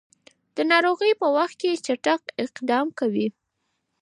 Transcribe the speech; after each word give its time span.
د 0.55 0.57
ناروغۍ 0.71 1.11
په 1.21 1.27
وخت 1.35 1.55
کې 1.61 1.81
چټک 1.85 2.21
اقدام 2.45 2.87
کوي. 2.99 3.27